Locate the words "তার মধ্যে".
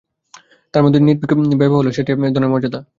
0.73-0.99